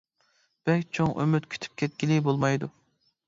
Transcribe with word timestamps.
بەك 0.69 0.87
چوڭ 0.99 1.11
ئۈمىد 1.23 1.45
كۈتۈپ 1.53 1.77
كەتكىلى 1.83 2.17
بولمايدۇ. 2.29 2.71